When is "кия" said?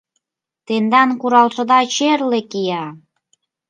2.51-2.85